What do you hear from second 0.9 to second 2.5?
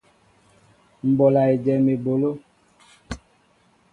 M ɓola éjem eɓoló.